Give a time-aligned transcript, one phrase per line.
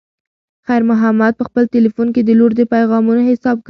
[0.65, 3.59] خیر محمد په خپل تلیفون کې د لور د پیغامونو حساب کاوه.